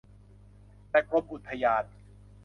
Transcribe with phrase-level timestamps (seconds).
[0.89, 1.83] แต่กรมอุทยาน